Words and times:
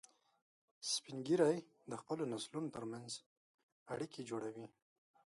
سپین 0.91 1.17
ږیری 1.27 1.57
د 1.91 1.93
خپلو 2.01 2.23
نسلونو 2.33 2.73
تر 2.75 2.83
منځ 2.91 3.11
اړیکې 3.93 4.21
جوړوي 4.29 4.65